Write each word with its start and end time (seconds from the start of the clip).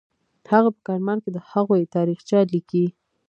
هغه 0.51 0.69
په 0.75 0.79
کرمان 0.87 1.17
کې 1.23 1.29
د 1.33 1.37
هغوی 1.51 1.91
تاریخچه 1.95 2.39
لیکي. 2.53 2.85